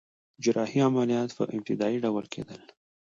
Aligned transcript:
جراحي 0.43 0.79
عملیات 0.87 1.29
په 1.37 1.43
ابتدایی 1.55 1.97
ډول 2.05 2.25
کیدل 2.33 2.61